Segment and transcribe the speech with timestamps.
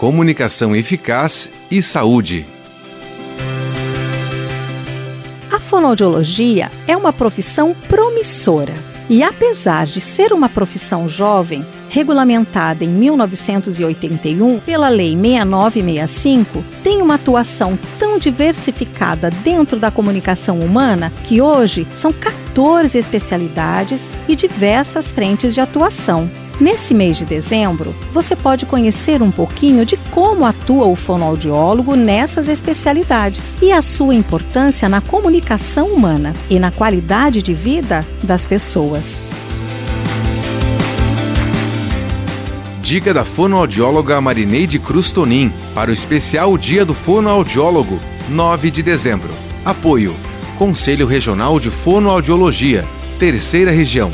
[0.00, 2.46] comunicação eficaz e saúde.
[5.52, 8.72] A fonoaudiologia é uma profissão promissora
[9.10, 17.16] e, apesar de ser uma profissão jovem, regulamentada em 1981 pela Lei 6965, tem uma
[17.16, 22.39] atuação tão diversificada dentro da comunicação humana que hoje são 14
[22.94, 26.30] especialidades e diversas frentes de atuação.
[26.60, 32.48] Nesse mês de dezembro, você pode conhecer um pouquinho de como atua o fonoaudiólogo nessas
[32.48, 39.24] especialidades e a sua importância na comunicação humana e na qualidade de vida das pessoas.
[42.82, 47.98] Dica da fonoaudióloga Marineide Cruz Tonin para o especial Dia do Fonoaudiólogo,
[48.28, 49.30] 9 de dezembro.
[49.64, 50.14] Apoio:
[50.60, 52.84] Conselho Regional de Fonoaudiologia,
[53.18, 54.10] Terceira Região.